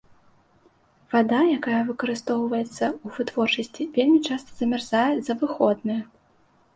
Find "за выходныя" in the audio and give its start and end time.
5.29-6.01